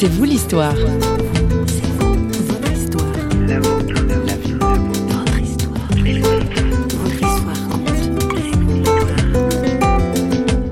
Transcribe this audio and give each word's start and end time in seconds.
C'est 0.00 0.06
vous 0.06 0.22
l'histoire. 0.22 0.76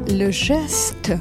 Le 0.09 0.31
geste 0.31 1.12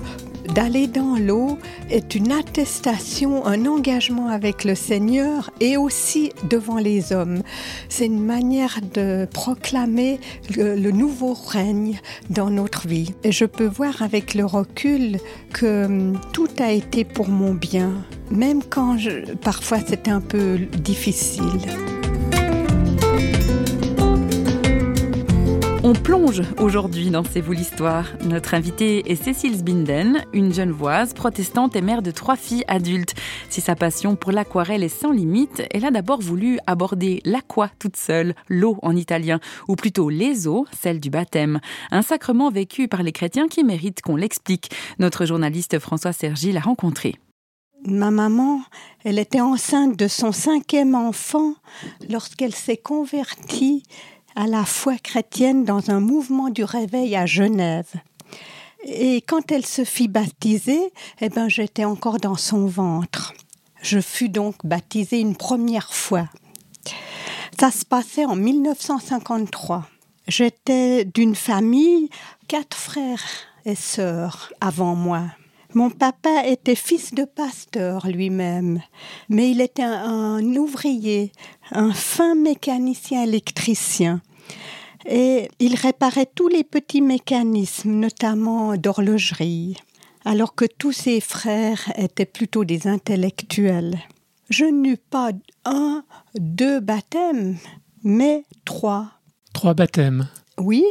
d'aller 0.54 0.86
dans 0.86 1.18
l'eau 1.18 1.57
est 1.89 2.15
une 2.15 2.31
attestation, 2.31 3.45
un 3.45 3.65
engagement 3.65 4.29
avec 4.29 4.63
le 4.63 4.75
Seigneur 4.75 5.51
et 5.59 5.77
aussi 5.77 6.31
devant 6.50 6.77
les 6.77 7.13
hommes. 7.13 7.41
C'est 7.89 8.05
une 8.05 8.23
manière 8.23 8.79
de 8.93 9.27
proclamer 9.31 10.19
le, 10.55 10.91
nouveau 10.91 11.33
règne 11.33 12.00
dans 12.29 12.50
notre 12.50 12.87
vie. 12.87 13.13
Et 13.23 13.32
je 13.32 13.45
peux 13.45 13.68
voir 13.68 14.01
avec 14.01 14.33
le 14.33 14.45
recul 14.45 15.19
que 15.54 15.86
hum, 15.86 16.19
tout 16.33 16.50
a 16.59 16.71
été 16.71 17.04
pour 17.04 17.29
mon 17.29 17.54
bien, 17.54 17.93
même 18.32 18.61
quand 18.63 18.97
je, 18.97 19.33
parfois 19.36 19.79
c'était 19.86 20.11
un 20.11 20.21
peu 20.21 20.57
difficile. 20.77 21.43
On 25.88 25.94
plonge 25.94 26.42
aujourd'hui 26.57 27.12
dans 27.12 27.24
C'est 27.24 27.42
vous 27.42 27.52
l'histoire. 27.52 28.07
Notre 28.24 28.56
invitée 28.56 29.12
est 29.12 29.16
Cécile 29.16 29.56
Sbinden, 29.56 30.25
une 30.34 30.52
genevoise 30.52 31.14
protestante 31.14 31.75
et 31.75 31.82
mère 31.84 32.02
de 32.02 32.09
trois 32.09 32.36
filles 32.36 32.64
adultes. 32.67 33.14
Si 33.52 33.61
sa 33.61 33.75
passion 33.75 34.16
pour 34.16 34.31
l'aquarelle 34.31 34.81
est 34.81 34.89
sans 34.89 35.11
limite, 35.11 35.61
elle 35.70 35.86
a 35.86 35.92
d'abord 35.92 36.22
voulu 36.22 36.58
aborder 36.66 37.22
l'aqua 37.23 37.70
toute 37.78 37.98
seule, 37.98 38.34
l'eau 38.50 38.80
en 38.81 38.95
italien, 38.95 39.39
ou 39.67 39.75
plutôt 39.75 40.09
les 40.09 40.48
eaux, 40.48 40.66
celle 40.75 41.00
du 41.00 41.11
baptême. 41.11 41.59
Un 41.92 42.02
sacrement 42.02 42.50
vécu 42.50 42.88
par 42.88 43.03
les 43.03 43.11
chrétiens 43.11 43.47
qui 43.47 43.64
mérite 43.64 44.02
qu'on 44.02 44.16
l'explique. 44.16 44.72
Notre 44.97 45.28
journaliste 45.28 45.78
François 45.78 46.14
Sergi 46.14 46.52
l'a 46.52 46.61
rencontré. 46.61 47.14
Ma 47.86 48.09
maman, 48.09 48.61
elle 49.03 49.20
était 49.20 49.42
enceinte 49.42 49.95
de 49.95 50.08
son 50.08 50.31
cinquième 50.31 50.95
enfant 50.95 51.53
lorsqu'elle 52.09 52.55
s'est 52.55 52.77
convertie 52.77 53.83
à 54.36 54.47
la 54.47 54.66
foi 54.66 54.97
chrétienne 54.97 55.64
dans 55.64 55.89
un 55.89 56.00
mouvement 56.00 56.50
du 56.50 56.64
réveil 56.64 57.16
à 57.16 57.25
Genève. 57.25 57.91
Et 58.86 59.22
quand 59.22 59.52
elle 59.52 59.66
se 59.66 59.83
fit 59.83 60.08
baptiser, 60.08 60.92
eh 61.22 61.30
ben, 61.30 61.50
j'étais 61.50 61.86
encore 61.86 62.17
dans 62.17 62.36
son 62.36 62.67
ventre. 62.67 63.33
Je 63.81 64.00
fus 64.00 64.30
donc 64.30 64.55
baptisée 64.64 65.19
une 65.19 65.36
première 65.36 65.94
fois. 65.94 66.27
Ça 67.59 67.72
se 67.72 67.86
passait 67.86 68.25
en 68.25 68.36
1953. 68.36 69.88
J'étais 70.27 71.05
d'une 71.05 71.36
famille, 71.36 72.09
quatre 72.47 72.75
frères 72.77 73.23
et 73.66 73.75
sœurs 73.75 74.52
avant 74.59 74.95
moi. 74.95 75.23
Mon 75.75 75.89
papa 75.89 76.47
était 76.47 76.73
fils 76.73 77.13
de 77.13 77.25
pasteur 77.25 78.07
lui-même, 78.07 78.81
mais 79.27 79.51
il 79.51 79.59
était 79.59 79.83
un, 79.83 80.37
un, 80.37 80.55
ouvrier, 80.55 81.33
un 81.71 81.91
fin 81.91 82.33
mécanicien 82.33 83.23
électricien. 83.23 84.21
Et 85.05 85.49
il 85.59 85.75
réparait 85.75 86.29
tous 86.33 86.47
les 86.47 86.63
petits 86.63 87.01
mécanismes, 87.01 87.91
notamment 87.91 88.77
d'horlogerie, 88.77 89.75
alors 90.23 90.55
que 90.55 90.63
tous 90.63 90.93
ses 90.93 91.19
frères 91.19 91.91
étaient 91.97 92.25
plutôt 92.25 92.63
des 92.63 92.87
intellectuels. 92.87 93.99
Je 94.49 94.63
n'eus 94.63 94.95
pas 94.95 95.31
un, 95.65 96.05
deux 96.35 96.79
baptêmes, 96.79 97.57
mais 98.01 98.45
trois. 98.63 99.11
Trois 99.51 99.73
baptêmes 99.73 100.29
Oui, 100.57 100.85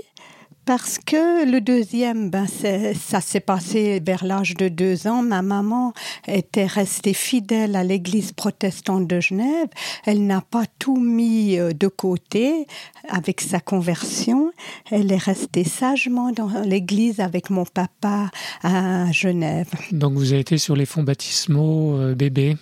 parce 0.65 0.99
que 0.99 1.51
le 1.51 1.61
deuxième, 1.61 2.31
ben 2.31 2.47
ça 2.47 3.21
s'est 3.21 3.41
passé 3.41 4.01
vers 4.05 4.25
l'âge 4.25 4.55
de 4.55 4.69
deux 4.69 5.07
ans. 5.07 5.23
Ma 5.23 5.43
maman 5.43 5.93
était 6.27 6.67
restée 6.67 7.15
fidèle 7.15 7.77
à 7.77 7.85
l'église 7.85 8.33
protestante 8.33 9.07
de 9.07 9.21
Genève. 9.21 9.69
Elle 10.05 10.27
n'a 10.27 10.41
pas 10.41 10.65
tout 10.79 10.97
mis 10.97 11.59
euh, 11.59 11.73
de 11.73 11.89
côté 11.89 12.67
avec 13.09 13.41
sa 13.41 13.61
conversion. 13.61 14.53
Elle 14.91 15.13
est 15.13 15.17
restée 15.17 15.65
sagement 15.65 16.33
dans 16.33 16.51
l'église 16.65 17.21
avec 17.21 17.51
mon 17.51 17.65
papa 17.65 18.31
à 18.63 19.11
Genève. 19.13 19.69
Donc 19.93 20.15
vous 20.15 20.33
avez 20.33 20.41
été 20.41 20.59
sur 20.59 20.77
les 20.77 20.87
fonds 20.87 21.03
baptismaux 21.03 21.99
euh, 21.99 22.15
bébé 22.15 22.57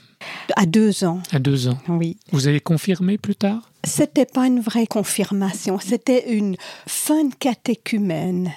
À 0.56 0.66
deux 0.66 1.05
ans. 1.05 1.21
À 1.31 1.38
deux 1.38 1.69
ans. 1.69 1.78
Oui. 1.88 2.19
Vous 2.31 2.47
avez 2.47 2.60
confirmé 2.60 3.19
plus 3.19 3.37
tard? 3.37 3.72
C'était 3.84 4.27
pas 4.27 4.47
une 4.47 4.60
vraie 4.60 4.87
confirmation, 4.87 5.81
c'était 5.81 6.33
une 6.33 6.55
fin 6.87 7.25
de 7.25 7.34
catéchumène. 7.34 8.53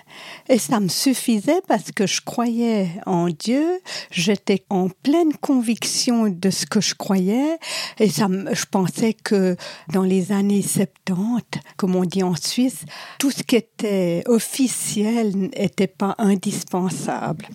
Et 0.49 0.59
ça 0.59 0.79
me 0.79 0.87
suffisait 0.87 1.61
parce 1.67 1.91
que 1.91 2.05
je 2.05 2.21
croyais 2.21 2.91
en 3.07 3.29
Dieu, 3.29 3.65
j'étais 4.11 4.63
en 4.69 4.89
pleine 4.89 5.33
conviction 5.33 6.29
de 6.29 6.49
ce 6.51 6.67
que 6.67 6.79
je 6.79 6.93
croyais, 6.93 7.57
et 7.99 8.07
ça, 8.07 8.27
je 8.29 8.65
pensais 8.69 9.13
que 9.13 9.55
dans 9.91 10.03
les 10.03 10.31
années 10.31 10.61
70, 10.61 11.61
comme 11.75 11.95
on 11.95 12.05
dit 12.05 12.21
en 12.21 12.35
Suisse, 12.35 12.85
tout 13.17 13.31
ce 13.31 13.41
qui 13.41 13.55
était 13.55 14.21
officiel 14.27 15.35
n'était 15.35 15.87
pas 15.87 16.13
indispensable. 16.19 17.47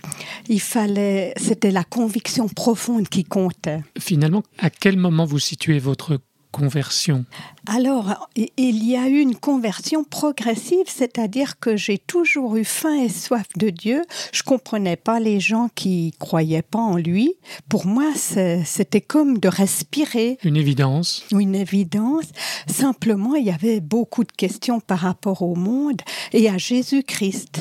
Il 0.49 0.61
fallait, 0.61 1.35
c'était 1.37 1.71
la 1.71 1.85
conviction 1.85 2.49
profonde 2.49 3.09
qui 3.09 3.23
comptait. 3.23 3.85
Finalement, 4.01 4.43
à 4.59 4.71
quel 4.71 4.97
moment 4.97 5.25
vous 5.25 5.39
situez 5.39 5.79
votre 5.79 6.19
conversion? 6.53 7.27
Alors, 7.67 8.29
il 8.35 8.85
y 8.85 8.97
a 8.97 9.09
eu 9.09 9.21
une 9.21 9.37
conversion 9.37 10.03
progressive, 10.03 10.87
c'est-à-dire 10.87 11.61
que 11.61 11.77
j'ai 11.77 11.97
toujours 11.97 12.57
eu 12.57 12.65
faim 12.65 12.95
et 12.95 13.09
soif 13.09 13.47
de 13.57 13.71
Dieu. 13.71 14.03
Je 14.33 14.43
comprenais 14.43 14.97
pas 14.97 15.21
les 15.21 15.39
gens 15.39 15.71
qui 15.77 16.13
croyaient 16.19 16.63
pas 16.63 16.81
en 16.81 16.97
lui. 16.97 17.35
Pour 17.69 17.87
moi, 17.87 18.11
c'était 18.17 19.01
comme 19.01 19.39
de 19.39 19.47
respirer. 19.47 20.39
Une 20.43 20.57
évidence? 20.57 21.25
Une 21.31 21.55
évidence. 21.55 22.27
Simplement, 22.67 23.37
il 23.37 23.45
y 23.45 23.53
avait 23.53 23.79
beaucoup 23.79 24.25
de 24.25 24.33
questions 24.33 24.81
par 24.81 24.99
rapport 24.99 25.43
au 25.43 25.55
monde 25.55 26.03
et 26.33 26.49
à 26.49 26.59
Jésus-Christ. 26.59 27.61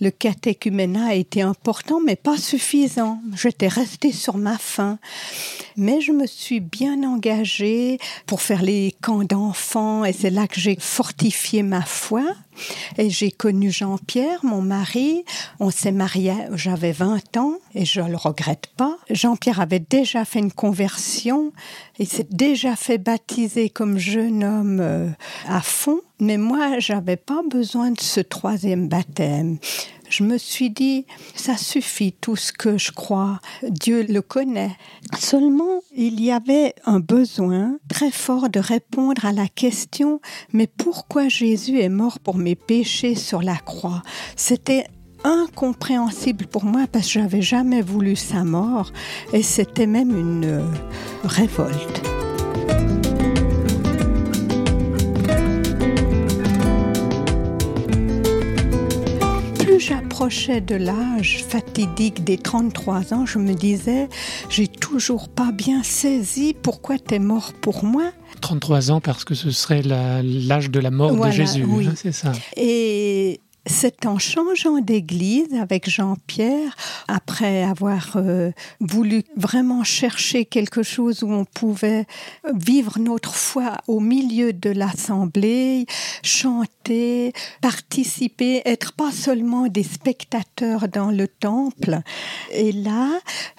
Le 0.00 0.10
catéchuménat 0.10 1.06
a 1.06 1.14
été 1.14 1.42
important, 1.42 2.00
mais 2.00 2.16
pas 2.16 2.36
suffisant. 2.36 3.20
J'étais 3.34 3.68
restée 3.68 4.12
sur 4.12 4.36
ma 4.38 4.56
faim. 4.56 4.98
Mais 5.76 6.00
je 6.00 6.12
me 6.12 6.26
suis 6.26 6.60
bien 6.60 7.02
engagée 7.02 7.98
pour 8.26 8.42
faire 8.42 8.62
les 8.62 8.94
camps 9.02 9.24
d'enfants 9.24 10.04
et 10.04 10.12
c'est 10.12 10.30
là 10.30 10.46
que 10.46 10.60
j'ai 10.60 10.76
fortifié 10.78 11.62
ma 11.62 11.82
foi. 11.82 12.22
Et 12.98 13.10
j'ai 13.10 13.30
connu 13.30 13.70
Jean-Pierre, 13.70 14.44
mon 14.44 14.62
mari. 14.62 15.24
On 15.60 15.70
s'est 15.70 15.92
marié, 15.92 16.34
j'avais 16.52 16.92
20 16.92 17.36
ans 17.36 17.58
et 17.74 17.84
je 17.84 18.00
le 18.00 18.16
regrette 18.16 18.68
pas. 18.76 18.96
Jean-Pierre 19.10 19.60
avait 19.60 19.80
déjà 19.80 20.24
fait 20.24 20.38
une 20.38 20.52
conversion. 20.52 21.52
Il 21.98 22.08
s'est 22.08 22.28
déjà 22.30 22.76
fait 22.76 22.98
baptiser 22.98 23.70
comme 23.70 23.98
jeune 23.98 24.44
homme 24.44 24.80
euh, 24.80 25.08
à 25.48 25.60
fond. 25.60 26.00
Mais 26.20 26.36
moi, 26.38 26.78
j'avais 26.78 27.16
pas 27.16 27.42
besoin 27.50 27.90
de 27.90 28.00
ce 28.00 28.20
troisième 28.20 28.88
baptême. 28.88 29.58
Je 30.08 30.22
me 30.22 30.38
suis 30.38 30.70
dit, 30.70 31.06
ça 31.34 31.56
suffit 31.56 32.12
tout 32.12 32.36
ce 32.36 32.52
que 32.52 32.78
je 32.78 32.92
crois, 32.92 33.40
Dieu 33.62 34.06
le 34.08 34.22
connaît. 34.22 34.76
Seulement, 35.18 35.82
il 35.96 36.22
y 36.22 36.30
avait 36.30 36.74
un 36.84 37.00
besoin 37.00 37.78
très 37.88 38.12
fort 38.12 38.48
de 38.48 38.60
répondre 38.60 39.24
à 39.24 39.32
la 39.32 39.48
question, 39.48 40.20
mais 40.52 40.66
pourquoi 40.66 41.28
Jésus 41.28 41.80
est 41.80 41.88
mort 41.88 42.20
pour 42.20 42.36
mes 42.44 42.54
péchés 42.54 43.14
sur 43.14 43.42
la 43.42 43.56
croix 43.56 44.02
C'était 44.36 44.84
incompréhensible 45.24 46.46
pour 46.46 46.64
moi 46.64 46.82
parce 46.92 47.06
que 47.06 47.12
j'avais 47.12 47.40
jamais 47.40 47.80
voulu 47.80 48.14
sa 48.14 48.44
mort 48.44 48.92
et 49.32 49.42
c'était 49.42 49.86
même 49.86 50.14
une 50.16 50.44
euh, 50.44 50.62
révolte. 51.24 52.02
plus 59.58 59.80
j'approchais 59.80 60.60
de 60.60 60.74
l'âge 60.74 61.42
fatidique 61.48 62.22
des 62.22 62.36
33 62.36 63.14
ans, 63.14 63.24
je 63.24 63.38
me 63.38 63.54
disais, 63.54 64.10
j'ai 64.50 64.68
toujours 64.68 65.30
pas 65.30 65.52
bien 65.52 65.82
saisi 65.82 66.54
pourquoi 66.62 66.98
tu 66.98 67.14
es 67.14 67.18
mort 67.18 67.54
pour 67.54 67.82
moi. 67.82 68.10
33 68.44 68.90
ans 68.90 69.00
parce 69.00 69.24
que 69.24 69.34
ce 69.34 69.50
serait 69.50 69.80
l'âge 69.82 70.70
de 70.70 70.78
la 70.78 70.90
mort 70.90 71.14
voilà, 71.14 71.32
de 71.32 71.36
Jésus, 71.36 71.64
oui. 71.64 71.86
hein, 71.88 71.94
c'est 71.96 72.12
ça. 72.12 72.32
Et 72.58 73.40
c'est 73.64 74.04
en 74.04 74.18
changeant 74.18 74.80
d'église 74.80 75.54
avec 75.54 75.88
Jean-Pierre, 75.88 76.76
après 77.08 77.62
avoir 77.62 78.16
euh, 78.16 78.50
voulu 78.80 79.22
vraiment 79.34 79.82
chercher 79.82 80.44
quelque 80.44 80.82
chose 80.82 81.22
où 81.22 81.32
on 81.32 81.46
pouvait 81.46 82.04
vivre 82.54 82.98
notre 82.98 83.34
foi 83.34 83.78
au 83.86 84.00
milieu 84.00 84.52
de 84.52 84.68
l'assemblée, 84.68 85.86
chanter, 86.22 87.32
participer, 87.62 88.60
être 88.66 88.92
pas 88.92 89.10
seulement 89.10 89.68
des 89.68 89.84
spectateurs 89.84 90.86
dans 90.88 91.10
le 91.10 91.28
temple. 91.28 92.00
Et 92.52 92.72
là, 92.72 93.08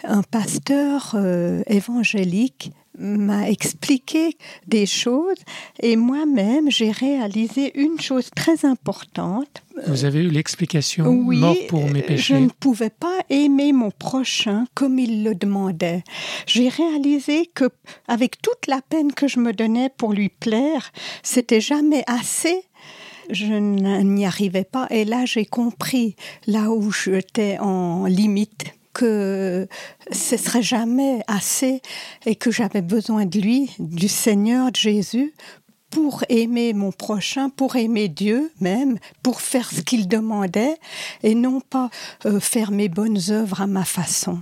un 0.04 0.22
pasteur 0.22 1.14
euh, 1.16 1.64
évangélique 1.66 2.72
m'a 2.97 3.50
expliqué 3.50 4.38
des 4.68 4.86
choses 4.86 5.38
et 5.81 5.95
moi-même 5.95 6.69
j'ai 6.71 6.92
réalisé 6.92 7.77
une 7.80 8.00
chose 8.00 8.30
très 8.36 8.65
importante. 8.65 9.63
Vous 9.88 10.06
avez 10.06 10.19
eu 10.19 10.30
l'explication 10.30 11.06
oui, 11.07 11.38
mort 11.38 11.56
pour 11.68 11.89
mes 11.89 12.01
péchés. 12.01 12.36
Je 12.36 12.39
ne 12.39 12.50
pouvais 12.50 12.89
pas 12.89 13.19
aimer 13.30 13.74
mon 13.74 13.92
prochain 13.92 14.65
comme 14.74 15.00
il 15.00 15.24
le 15.24 15.36
demandait. 15.36 16.03
J'ai 16.45 16.69
réalisé 16.69 17.50
que 17.53 17.69
avec 18.07 18.42
toute 18.42 18.68
la 18.68 18.81
peine 18.81 19.12
que 19.13 19.27
je 19.27 19.39
me 19.39 19.51
donnais 19.51 19.89
pour 19.98 20.13
lui 20.13 20.30
plaire, 20.30 20.91
c'était 21.24 21.62
jamais 21.62 22.03
assez 22.07 22.63
je 23.30 23.53
n'y 23.53 24.25
arrivais 24.25 24.63
pas. 24.63 24.88
Et 24.89 25.06
là, 25.06 25.25
j'ai 25.25 25.45
compris, 25.45 26.15
là 26.48 26.69
où 26.69 26.91
j'étais 26.91 27.57
en 27.59 28.06
limite, 28.06 28.65
que 28.95 29.68
ce 30.12 30.38
serait 30.38 30.63
jamais 30.63 31.19
assez 31.27 31.81
et 32.25 32.36
que 32.36 32.50
j'avais 32.50 32.81
besoin 32.81 33.25
de 33.25 33.39
lui, 33.39 33.69
du 33.77 34.07
Seigneur, 34.07 34.69
Jésus, 34.74 35.33
pour 35.89 36.24
aimer 36.30 36.74
mon 36.74 36.92
prochain, 36.92 37.50
pour 37.50 37.75
aimer 37.75 38.07
Dieu 38.07 38.51
même, 38.62 38.97
pour 39.21 39.42
faire 39.42 39.69
ce 39.69 39.81
qu'il 39.81 40.07
demandait 40.07 40.77
et 41.24 41.36
non 41.36 41.59
pas 41.59 41.89
euh, 42.25 42.39
faire 42.39 42.71
mes 42.71 42.89
bonnes 42.89 43.19
œuvres 43.30 43.62
à 43.62 43.68
ma 43.68 43.86
façon. 43.86 44.39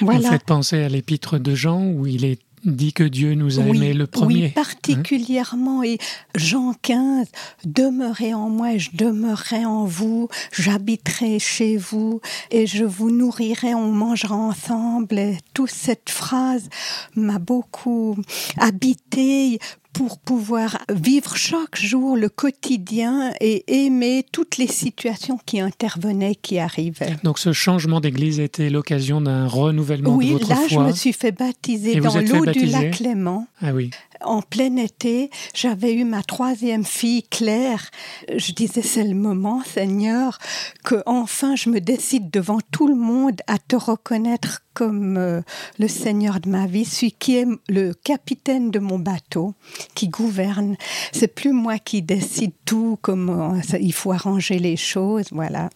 Voilà. 0.00 0.20
Vous 0.20 0.28
faites 0.28 0.44
penser 0.44 0.82
à 0.82 0.88
l'épître 0.88 1.38
de 1.38 1.54
Jean 1.54 1.86
où 1.86 2.06
il 2.06 2.24
est 2.24 2.40
dit 2.64 2.92
que 2.92 3.04
Dieu 3.04 3.34
nous 3.34 3.60
a 3.60 3.64
aimés 3.64 3.94
le 3.94 4.06
premier. 4.06 4.44
Oui, 4.44 4.48
particulièrement. 4.50 5.82
Et 5.82 5.98
Jean 6.34 6.74
15, 6.82 7.28
demeurez 7.64 8.34
en 8.34 8.48
moi, 8.48 8.76
je 8.76 8.90
demeurerai 8.92 9.64
en 9.64 9.84
vous, 9.84 10.28
j'habiterai 10.52 11.38
chez 11.38 11.76
vous 11.76 12.20
et 12.50 12.66
je 12.66 12.84
vous 12.84 13.10
nourrirai, 13.10 13.74
on 13.74 13.92
mangera 13.92 14.36
ensemble. 14.36 15.18
Et 15.18 15.38
toute 15.54 15.70
cette 15.70 16.10
phrase 16.10 16.68
m'a 17.14 17.38
beaucoup 17.38 18.16
habité 18.56 19.58
pour 19.92 20.18
pouvoir 20.18 20.78
vivre 20.90 21.36
chaque 21.36 21.76
jour 21.76 22.16
le 22.16 22.28
quotidien 22.28 23.32
et 23.40 23.86
aimer 23.86 24.24
toutes 24.32 24.56
les 24.56 24.66
situations 24.66 25.38
qui 25.44 25.60
intervenaient, 25.60 26.34
qui 26.34 26.58
arrivaient. 26.58 27.16
Donc 27.24 27.38
ce 27.38 27.52
changement 27.52 28.00
d'église 28.00 28.40
était 28.40 28.70
l'occasion 28.70 29.20
d'un 29.20 29.46
renouvellement 29.46 30.16
de 30.16 30.24
votre 30.24 30.46
foi. 30.46 30.56
Oui, 30.56 30.62
là 30.62 30.68
je 30.68 30.78
me 30.78 30.92
suis 30.92 31.12
fait 31.12 31.32
baptiser 31.32 32.00
dans 32.00 32.14
l'eau 32.16 32.46
du 32.46 32.66
lac 32.66 32.92
Clément. 32.92 33.46
Ah 33.60 33.72
oui 33.72 33.90
en 34.22 34.42
plein 34.42 34.76
été, 34.76 35.30
j'avais 35.54 35.94
eu 35.94 36.04
ma 36.04 36.22
troisième 36.22 36.84
fille, 36.84 37.22
Claire. 37.24 37.90
Je 38.34 38.52
disais, 38.52 38.82
c'est 38.82 39.04
le 39.04 39.14
moment, 39.14 39.62
Seigneur, 39.64 40.38
que 40.84 41.02
enfin 41.06 41.56
je 41.56 41.70
me 41.70 41.80
décide 41.80 42.30
devant 42.30 42.58
tout 42.70 42.86
le 42.86 42.94
monde 42.94 43.40
à 43.46 43.58
te 43.58 43.76
reconnaître 43.76 44.62
comme 44.74 45.16
euh, 45.16 45.42
le 45.78 45.88
Seigneur 45.88 46.40
de 46.40 46.48
ma 46.48 46.66
vie, 46.66 46.84
celui 46.84 47.12
qui 47.12 47.36
est 47.36 47.46
le 47.68 47.92
capitaine 47.92 48.70
de 48.70 48.78
mon 48.78 48.98
bateau, 48.98 49.54
qui 49.94 50.08
gouverne. 50.08 50.76
C'est 51.12 51.34
plus 51.34 51.52
moi 51.52 51.78
qui 51.78 52.02
décide 52.02 52.52
tout, 52.64 52.98
comment 53.02 53.60
il 53.78 53.92
faut 53.92 54.12
arranger 54.12 54.58
les 54.58 54.76
choses, 54.76 55.26
voilà. 55.32 55.70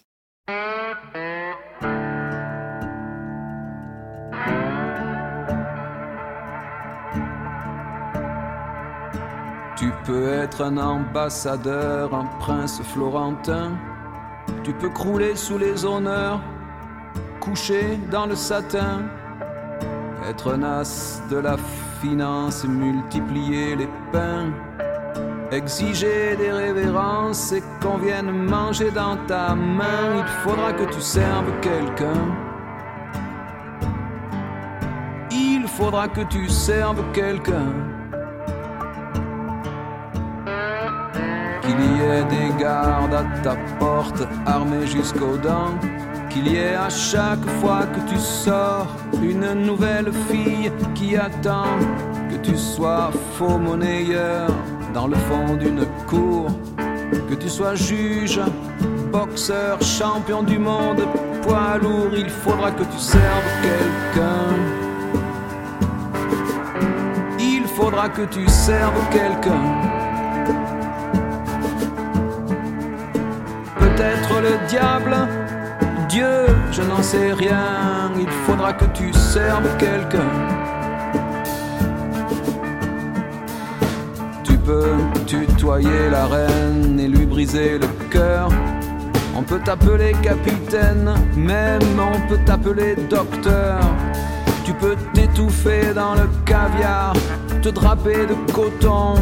Tu 9.75 9.91
peux 10.05 10.29
être 10.29 10.61
un 10.61 10.77
ambassadeur, 10.77 12.13
un 12.13 12.25
prince 12.39 12.81
florentin. 12.81 13.71
Tu 14.63 14.71
peux 14.71 14.87
crouler 14.89 15.35
sous 15.35 15.57
les 15.57 15.83
honneurs, 15.83 16.39
coucher 17.41 17.99
dans 18.09 18.25
le 18.25 18.35
satin. 18.35 19.03
Être 20.29 20.53
un 20.53 20.63
as 20.63 21.21
de 21.29 21.37
la 21.37 21.57
finance 22.01 22.63
multiplier 22.63 23.75
les 23.75 23.89
pains. 24.13 24.53
Exiger 25.51 26.37
des 26.37 26.51
révérences 26.51 27.51
et 27.51 27.61
qu'on 27.81 27.97
vienne 27.97 28.31
manger 28.31 28.91
dans 28.91 29.17
ta 29.27 29.55
main. 29.55 30.19
Il 30.19 30.27
faudra 30.43 30.71
que 30.71 30.85
tu 30.85 31.01
serves 31.01 31.51
quelqu'un. 31.61 32.23
Il 35.31 35.67
faudra 35.67 36.07
que 36.07 36.21
tu 36.21 36.47
serves 36.47 37.03
quelqu'un. 37.11 37.94
Qu'il 41.75 41.97
y 41.97 42.01
ait 42.01 42.23
des 42.23 42.63
gardes 42.63 43.13
à 43.13 43.23
ta 43.41 43.55
porte 43.79 44.27
armés 44.45 44.87
jusqu'aux 44.87 45.37
dents, 45.37 45.77
qu'il 46.29 46.47
y 46.47 46.55
ait 46.57 46.75
à 46.75 46.89
chaque 46.89 47.45
fois 47.61 47.83
que 47.85 48.11
tu 48.11 48.17
sors 48.17 48.87
une 49.21 49.53
nouvelle 49.53 50.11
fille 50.29 50.71
qui 50.93 51.15
attend 51.15 51.77
que 52.29 52.35
tu 52.37 52.57
sois 52.57 53.11
faux 53.33 53.57
monnayeur 53.57 54.49
dans 54.93 55.07
le 55.07 55.15
fond 55.15 55.55
d'une 55.55 55.85
cour, 56.07 56.47
que 57.29 57.35
tu 57.35 57.49
sois 57.49 57.75
juge, 57.75 58.39
boxeur, 59.11 59.81
champion 59.81 60.43
du 60.43 60.57
monde, 60.57 61.03
poids 61.41 61.77
lourd, 61.81 62.13
il 62.15 62.29
faudra 62.29 62.71
que 62.71 62.83
tu 62.83 62.97
serves 62.97 63.51
quelqu'un. 63.61 64.55
Il 67.39 67.63
faudra 67.67 68.09
que 68.09 68.23
tu 68.23 68.47
serves 68.47 69.09
quelqu'un. 69.11 70.04
Peut-être 73.95 74.41
le 74.41 74.67
diable, 74.67 75.15
Dieu, 76.09 76.45
je 76.71 76.81
n'en 76.81 77.01
sais 77.01 77.31
rien, 77.33 78.11
il 78.17 78.29
faudra 78.45 78.73
que 78.73 78.85
tu 78.93 79.13
serves 79.13 79.69
quelqu'un. 79.77 80.31
Tu 84.43 84.57
peux 84.57 84.95
tutoyer 85.25 86.09
la 86.11 86.25
reine 86.25 86.99
et 86.99 87.07
lui 87.07 87.25
briser 87.25 87.79
le 87.79 87.87
cœur. 88.09 88.49
On 89.35 89.43
peut 89.43 89.59
t'appeler 89.59 90.13
capitaine, 90.21 91.13
même 91.35 91.81
on 91.99 92.27
peut 92.27 92.39
t'appeler 92.45 92.95
docteur. 93.09 93.79
Tu 94.65 94.73
peux 94.73 94.95
t'étouffer 95.13 95.93
dans 95.93 96.15
le 96.15 96.27
caviar, 96.45 97.13
te 97.61 97.69
draper 97.69 98.25
de 98.25 98.35
coton, 98.51 99.15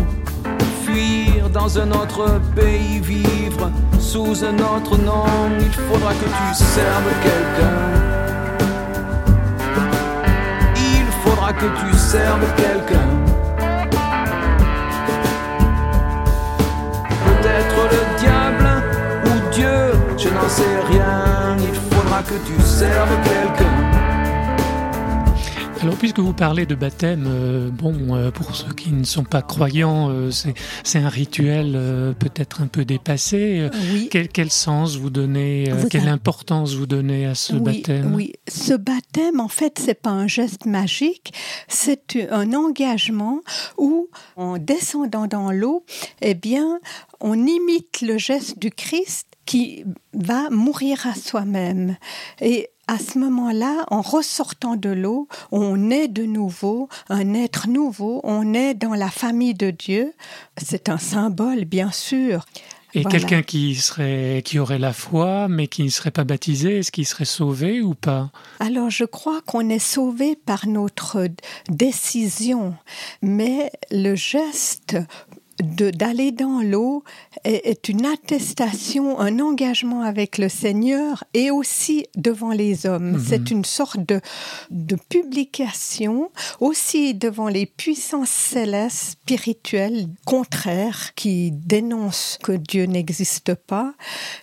fuir 0.94 1.50
dans 1.50 1.78
un 1.80 1.92
autre 1.92 2.40
pays, 2.56 3.00
vivre 3.00 3.72
sous 4.00 4.44
un 4.44 4.58
autre 4.60 4.98
nom, 4.98 5.26
il 5.60 5.72
faudra 5.72 6.12
que 6.14 6.26
tu 6.26 6.54
serves 6.54 7.14
quelqu'un. 7.24 7.80
Il 10.76 11.06
faudra 11.24 11.54
que 11.54 11.66
tu 11.66 11.98
serves 11.98 12.54
quelqu'un. 12.56 13.10
Peut-être 17.26 17.80
le 17.94 18.20
diable 18.20 18.70
ou 19.26 19.54
Dieu, 19.54 19.94
je 20.18 20.30
n'en 20.30 20.50
sais 20.50 20.80
rien. 20.92 21.58
Il 21.60 21.96
faudra 21.96 22.22
que 22.24 22.36
tu 22.48 22.62
serves 22.62 23.18
quelqu'un. 23.24 23.93
Alors, 25.84 25.98
puisque 25.98 26.20
vous 26.20 26.32
parlez 26.32 26.66
de 26.66 26.76
baptême, 26.76 27.26
euh, 27.28 27.70
bon, 27.70 28.16
euh, 28.16 28.32
pour 28.32 28.56
ceux 28.56 28.72
qui 28.72 28.94
ne 28.94 29.04
sont 29.04 29.26
pas 29.26 29.42
croyants, 29.42 30.10
euh, 30.10 30.32
c'est 30.32 31.00
un 31.00 31.10
rituel 31.10 31.74
peut-être 32.18 32.62
un 32.62 32.68
peu 32.68 32.86
dépassé. 32.86 33.70
Oui. 33.92 34.08
Quel, 34.10 34.50
sens 34.50 34.96
vous 34.96 35.10
donnez, 35.10 35.70
quelle 35.90 36.08
importance 36.08 36.74
vous 36.76 36.86
donnez 36.86 37.26
à 37.26 37.36
ce 37.36 37.56
baptême? 37.56 38.16
Oui, 38.16 38.32
ce 38.48 38.74
baptême, 38.74 39.42
en 39.42 39.50
fait, 39.50 39.78
c'est 39.78 40.02
pas 40.02 40.12
un 40.12 40.26
geste 40.26 40.66
magique, 40.66 41.34
c'est 41.68 42.30
un 42.32 42.54
engagement 42.54 43.42
où, 43.78 44.08
en 44.38 44.58
descendant 44.60 45.28
dans 45.28 45.52
l'eau, 45.52 45.84
eh 46.22 46.34
bien, 46.34 46.80
on 47.20 47.34
imite 47.34 48.00
le 48.02 48.18
geste 48.18 48.58
du 48.58 48.72
Christ 48.72 49.28
qui 49.46 49.84
va 50.14 50.50
mourir 50.50 51.06
à 51.08 51.14
soi-même. 51.14 51.98
Et 52.40 52.70
à 52.88 52.98
ce 52.98 53.18
moment-là, 53.18 53.86
en 53.90 54.02
ressortant 54.02 54.76
de 54.76 54.90
l'eau, 54.90 55.28
on 55.52 55.90
est 55.90 56.08
de 56.08 56.24
nouveau 56.24 56.90
un 57.10 57.34
être 57.34 57.68
nouveau, 57.68 58.22
on 58.24 58.54
est 58.54 58.74
dans 58.74 58.94
la 58.94 59.10
famille 59.10 59.54
de 59.54 59.72
Dieu. 59.72 60.14
C'est 60.58 60.90
un 60.90 60.98
symbole, 60.98 61.66
bien 61.66 61.92
sûr. 61.92 62.46
Et 62.96 63.04
quelqu'un 63.06 63.42
qui 63.42 63.74
serait, 63.76 64.44
qui 64.46 64.60
aurait 64.60 64.78
la 64.78 64.94
foi, 64.94 65.48
mais 65.48 65.68
qui 65.68 65.84
ne 65.84 65.90
serait 65.90 66.12
pas 66.12 66.26
baptisé, 66.26 66.78
est-ce 66.78 66.92
qu'il 66.92 67.08
serait 67.08 67.26
sauvé 67.26 67.82
ou 67.82 67.96
pas? 67.96 68.30
Alors, 68.60 68.92
je 68.92 69.06
crois 69.06 69.42
qu'on 69.42 69.68
est 69.70 69.80
sauvé 69.80 70.36
par 70.36 70.68
notre 70.68 71.28
décision, 71.70 72.76
mais 73.24 73.72
le 73.90 74.14
geste 74.14 74.98
d'aller 75.60 76.32
dans 76.32 76.62
l'eau 76.62 77.04
est, 77.44 77.88
une 77.88 78.06
attestation, 78.06 79.20
un 79.20 79.40
engagement 79.40 80.02
avec 80.02 80.38
le 80.38 80.50
Seigneur 80.50 81.24
et 81.34 81.52
aussi 81.52 82.06
devant 82.16 82.52
les 82.52 82.86
hommes. 82.86 83.14
Mhm. 83.14 83.26
C'est 83.28 83.52
une 83.52 83.66
sorte 83.66 84.00
de, 84.00 84.20
de 84.72 84.96
publication 85.10 86.32
aussi 86.60 87.14
devant 87.14 87.48
les 87.48 87.66
puissances 87.66 88.30
célestes, 88.30 89.18
spirituelles, 89.24 90.08
contraires, 90.26 91.14
qui 91.16 91.52
dénoncent 91.52 92.40
que 92.42 92.54
Dieu 92.54 92.86
n'existe 92.86 93.54
pas. 93.54 93.94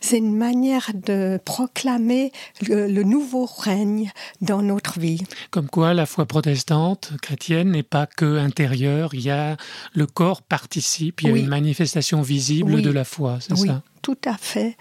C'est 0.01 0.19
une 0.19 0.37
manière 0.37 0.91
de 0.95 1.41
proclamer 1.45 2.31
le, 2.69 2.87
le 2.87 3.03
nouveau 3.03 3.47
règne 3.47 4.13
dans 4.41 4.63
notre 4.63 5.01
vie. 5.01 5.23
Comme 5.51 5.69
quoi 5.69 5.93
la 5.95 6.07
foi 6.07 6.27
protestante, 6.27 7.13
chrétienne, 7.21 7.73
n'est 7.73 7.83
pas 7.83 8.07
que 8.07 8.39
intérieure, 8.39 9.15
il 9.15 9.23
y 9.23 9.31
a 9.31 9.57
le 9.93 10.07
corps 10.07 10.43
participe 10.43 11.00
puis 11.13 11.27
il 11.27 11.31
y 11.31 11.35
a 11.35 11.37
une 11.39 11.49
manifestation 11.49 12.23
visible 12.23 12.83
de 12.83 12.91
la 12.91 13.05
foi, 13.05 13.39
c'est 13.41 13.59
oui. 13.59 13.69
ça 13.69 13.83
tout 14.03 14.19
à 14.25 14.37
fait. 14.37 14.77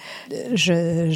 Je, 0.53 1.11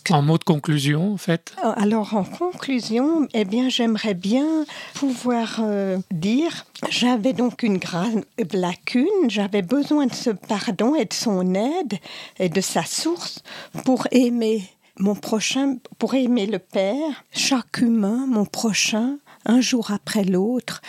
que... 0.00 0.12
En 0.12 0.22
mot 0.22 0.38
de 0.38 0.44
conclusion, 0.44 1.12
en 1.12 1.16
fait 1.16 1.54
Alors, 1.76 2.14
en 2.14 2.24
conclusion, 2.24 3.28
eh 3.34 3.44
bien, 3.44 3.68
j'aimerais 3.68 4.14
bien 4.14 4.64
pouvoir 4.94 5.60
euh, 5.60 5.98
dire, 6.10 6.66
j'avais 6.90 7.32
donc 7.32 7.62
une 7.62 7.78
grave 7.78 8.24
lacune, 8.52 9.06
j'avais 9.28 9.62
besoin 9.62 10.06
de 10.06 10.14
ce 10.14 10.30
pardon 10.30 10.94
et 10.94 11.04
de 11.04 11.14
son 11.14 11.54
aide 11.54 11.94
et 12.38 12.48
de 12.48 12.60
sa 12.60 12.84
source 12.84 13.42
pour 13.84 14.06
aimer 14.10 14.64
mon 14.98 15.14
prochain, 15.14 15.76
pour 15.98 16.14
aimer 16.14 16.46
le 16.46 16.58
Père, 16.58 17.24
chaque 17.30 17.78
humain, 17.78 18.26
mon 18.26 18.46
prochain, 18.46 19.18
un 19.46 19.60
jour 19.60 19.90
après 19.90 20.24
l'autre. 20.24 20.82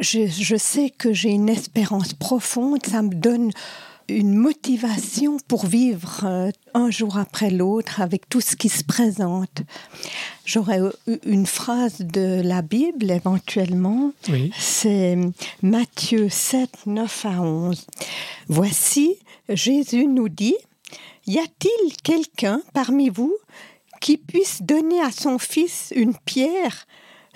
Je, 0.00 0.56
sais 0.56 0.90
que 0.90 1.12
j'ai 1.12 1.30
une 1.30 1.48
espérance 1.48 2.14
profonde, 2.14 2.84
ça 2.86 3.02
me 3.02 3.14
donne 3.14 3.50
une 4.08 4.34
motivation 4.34 5.36
pour 5.48 5.66
vivre 5.66 6.20
euh, 6.24 6.50
un 6.74 6.90
jour 6.90 7.18
après 7.18 7.50
l'autre 7.50 8.00
avec 8.00 8.28
tout 8.28 8.40
ce 8.40 8.54
qui 8.54 8.68
se 8.68 8.84
présente. 8.84 9.62
J'aurais 10.44 10.80
une 11.24 11.46
phrase 11.46 11.98
de 11.98 12.40
la 12.44 12.62
Bible 12.62 13.10
éventuellement. 13.10 14.12
C'est 14.56 15.18
Matthieu 15.62 16.28
7, 16.28 16.86
9 16.86 17.26
à 17.26 17.42
11. 17.42 17.84
Voici, 18.48 19.16
Jésus 19.48 20.06
nous 20.06 20.28
dit, 20.28 20.56
Y 21.26 21.38
a-t-il 21.40 21.96
quelqu'un 22.04 22.62
parmi 22.74 23.08
vous 23.08 23.36
qui 24.00 24.18
puisse 24.18 24.62
donner 24.62 25.00
à 25.00 25.10
son 25.10 25.38
fils 25.38 25.92
une 25.96 26.14
pierre 26.14 26.86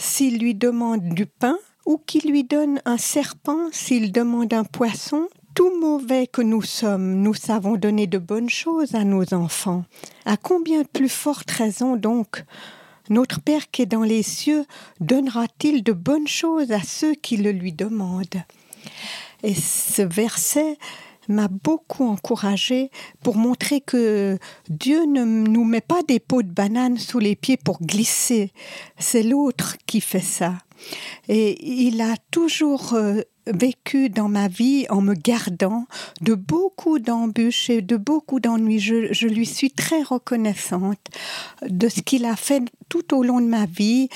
s'il 0.00 0.38
lui 0.38 0.54
demande 0.54 1.10
du 1.10 1.26
pain, 1.26 1.58
ou 1.84 1.98
qui 1.98 2.20
lui 2.20 2.42
donne 2.42 2.80
un 2.86 2.96
serpent 2.96 3.68
s'il 3.70 4.12
demande 4.12 4.52
un 4.54 4.64
poisson, 4.64 5.28
tout 5.54 5.78
mauvais 5.78 6.26
que 6.26 6.40
nous 6.40 6.62
sommes, 6.62 7.16
nous 7.20 7.34
savons 7.34 7.76
donner 7.76 8.06
de 8.06 8.18
bonnes 8.18 8.48
choses 8.48 8.94
à 8.94 9.04
nos 9.04 9.34
enfants. 9.34 9.84
À 10.24 10.36
combien 10.36 10.82
de 10.82 10.86
plus 10.86 11.08
forte 11.08 11.50
raison 11.50 11.96
donc 11.96 12.44
notre 13.10 13.40
Père 13.40 13.70
qui 13.70 13.82
est 13.82 13.86
dans 13.86 14.02
les 14.02 14.22
cieux 14.22 14.64
donnera-t-il 15.00 15.82
de 15.82 15.92
bonnes 15.92 16.28
choses 16.28 16.70
à 16.72 16.80
ceux 16.80 17.14
qui 17.14 17.36
le 17.36 17.52
lui 17.52 17.72
demandent? 17.72 18.42
Et 19.42 19.54
ce 19.54 20.02
verset 20.02 20.78
m'a 21.28 21.48
beaucoup 21.48 22.04
encouragé 22.04 22.90
pour 23.22 23.36
montrer 23.36 23.80
que 23.80 24.38
Dieu 24.68 25.04
ne 25.06 25.24
nous 25.24 25.64
met 25.64 25.80
pas 25.80 26.02
des 26.02 26.20
pots 26.20 26.42
de 26.42 26.50
banane 26.50 26.98
sous 26.98 27.18
les 27.18 27.36
pieds 27.36 27.56
pour 27.56 27.82
glisser. 27.82 28.52
C'est 28.98 29.22
l'autre 29.22 29.76
qui 29.86 30.00
fait 30.00 30.20
ça. 30.20 30.54
Et 31.28 31.84
il 31.84 32.00
a 32.00 32.16
toujours 32.30 32.94
euh, 32.94 33.20
vécu 33.46 34.08
dans 34.08 34.28
ma 34.28 34.48
vie 34.48 34.86
en 34.88 35.00
me 35.00 35.14
gardant 35.14 35.86
de 36.20 36.34
beaucoup 36.34 36.98
d'embûches 36.98 37.70
et 37.70 37.82
de 37.82 37.96
beaucoup 37.96 38.40
d'ennuis. 38.40 38.80
Je, 38.80 39.12
je, 39.12 39.26
lui 39.26 39.46
suis 39.46 39.70
très 39.70 40.02
reconnaissante 40.02 40.98
de 41.68 41.88
ce 41.88 42.00
qu'il 42.00 42.24
a 42.24 42.36
fait 42.36 42.62
tout 42.88 43.14
au 43.14 43.22
long 43.22 43.40
de 43.40 43.46
ma 43.46 43.66
vie. 43.66 44.08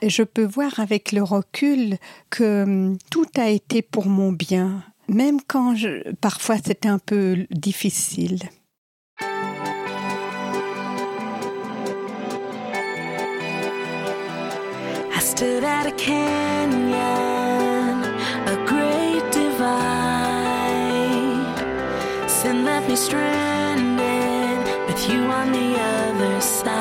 Et 0.00 0.10
je 0.10 0.22
peux 0.22 0.44
voir 0.44 0.78
avec 0.78 1.12
le 1.12 1.22
recul 1.22 1.96
que 2.30 2.62
hum, 2.62 2.98
tout 3.10 3.26
a 3.36 3.48
été 3.48 3.82
pour 3.82 4.06
mon 4.06 4.32
bien 4.32 4.84
même 5.12 5.40
quand 5.46 5.76
je, 5.76 6.12
parfois 6.14 6.56
c'était 6.64 6.88
un 6.88 6.98
peu 6.98 7.46
difficile. 7.50 8.38
I 15.14 15.20
stood 15.20 15.64
at 15.64 15.86
a 15.86 15.92
canyon, 15.92 16.92
a 18.46 18.56
great 18.66 19.30
divide, 19.32 19.92
and 22.44 22.64
left 22.64 22.88
me 22.88 22.96
stranded 22.96 24.58
with 24.88 25.08
you 25.08 25.20
on 25.20 25.52
the 25.52 25.78
other 25.78 26.40
side. 26.40 26.72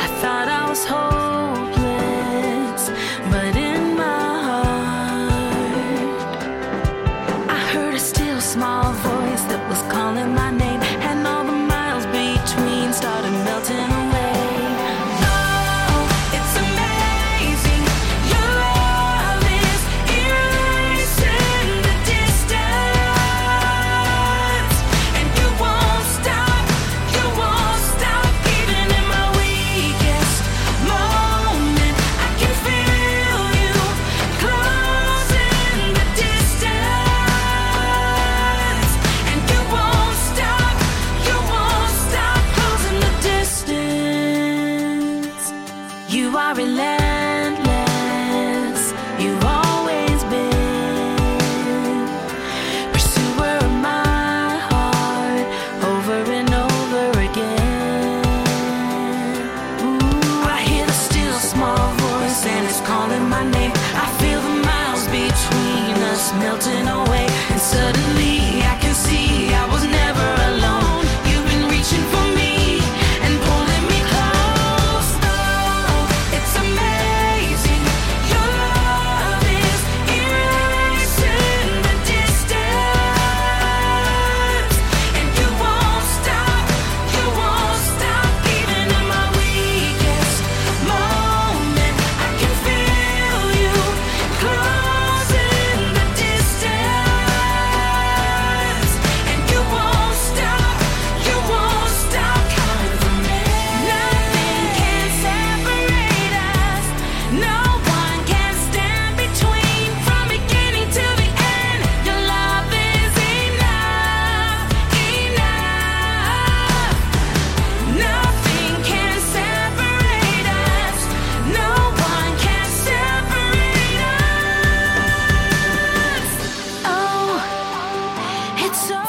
I 0.00 0.06
thought 0.20 0.48
I 0.48 0.68
was 0.68 0.84
home. 0.84 1.23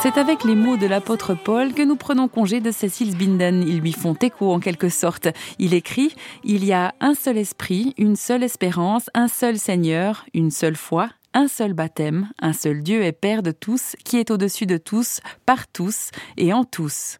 C'est 0.05 0.19
avec 0.19 0.43
les 0.43 0.53
mots 0.53 0.77
de 0.77 0.85
l'apôtre 0.85 1.33
Paul 1.33 1.74
que 1.74 1.81
nous 1.81 1.95
prenons 1.95 2.27
congé 2.27 2.62
de 2.62 2.69
Cécile 2.69 3.17
Binden. 3.17 3.63
Ils 3.67 3.79
lui 3.79 3.91
font 3.91 4.13
écho 4.13 4.53
en 4.53 4.59
quelque 4.59 4.88
sorte. 4.88 5.29
Il 5.57 5.74
écrit 5.74 6.13
Il 6.43 6.63
y 6.63 6.74
a 6.74 6.93
un 7.00 7.15
seul 7.15 7.39
esprit, 7.39 7.95
une 7.97 8.15
seule 8.15 8.43
espérance, 8.43 9.09
un 9.15 9.27
seul 9.27 9.57
Seigneur, 9.57 10.24
une 10.35 10.51
seule 10.51 10.75
foi, 10.75 11.09
un 11.33 11.47
seul 11.47 11.74
baptême, 11.74 12.29
un 12.39 12.53
seul 12.53 12.83
Dieu 12.83 13.03
et 13.03 13.13
Père 13.13 13.41
de 13.41 13.50
tous, 13.50 13.95
qui 14.05 14.17
est 14.17 14.29
au-dessus 14.29 14.67
de 14.67 14.77
tous, 14.77 15.21
par 15.47 15.67
tous 15.67 16.12
et 16.38 16.53
en 16.53 16.65
tous. 16.65 17.17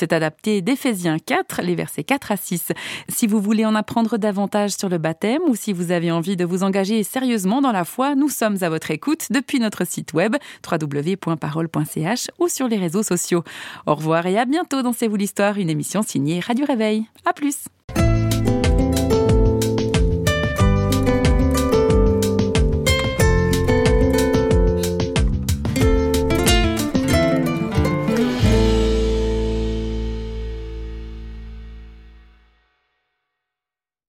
C'est 0.00 0.14
adapté 0.14 0.62
d'Éphésiens 0.62 1.18
4, 1.18 1.60
les 1.60 1.74
versets 1.74 2.04
4 2.04 2.32
à 2.32 2.38
6. 2.38 2.72
Si 3.10 3.26
vous 3.26 3.38
voulez 3.38 3.66
en 3.66 3.74
apprendre 3.74 4.16
davantage 4.16 4.70
sur 4.70 4.88
le 4.88 4.96
baptême 4.96 5.42
ou 5.46 5.54
si 5.54 5.74
vous 5.74 5.90
avez 5.90 6.10
envie 6.10 6.38
de 6.38 6.46
vous 6.46 6.62
engager 6.62 7.02
sérieusement 7.02 7.60
dans 7.60 7.70
la 7.70 7.84
foi, 7.84 8.14
nous 8.14 8.30
sommes 8.30 8.56
à 8.62 8.70
votre 8.70 8.90
écoute 8.90 9.26
depuis 9.28 9.60
notre 9.60 9.86
site 9.86 10.14
web 10.14 10.36
www.parole.ch 10.66 12.28
ou 12.38 12.48
sur 12.48 12.66
les 12.66 12.78
réseaux 12.78 13.02
sociaux. 13.02 13.44
Au 13.84 13.94
revoir 13.94 14.24
et 14.24 14.38
à 14.38 14.46
bientôt 14.46 14.80
dans 14.80 14.94
C'est 14.94 15.06
vous 15.06 15.16
l'histoire, 15.16 15.58
une 15.58 15.68
émission 15.68 16.00
signée 16.00 16.40
Radio 16.40 16.64
Réveil. 16.64 17.04
À 17.26 17.34
plus! 17.34 17.66